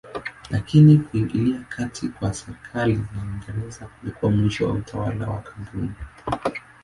Lakini 0.49 0.97
kuingilia 0.97 1.63
kati 1.69 2.09
kwa 2.09 2.33
serikali 2.33 2.93
ya 2.93 2.99
Uingereza 3.23 3.85
kulikuwa 3.87 4.31
mwisho 4.31 4.67
wa 4.67 4.73
utawala 4.73 5.27
wa 5.29 5.41
kampuni. 5.41 5.91